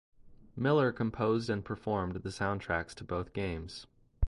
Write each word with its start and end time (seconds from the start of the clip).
Miller 0.55 0.91
composed 0.91 1.47
and 1.47 1.63
performed 1.63 2.15
the 2.15 2.29
soundtracks 2.29 2.95
to 2.95 3.03
both 3.03 3.33
games. 3.33 3.85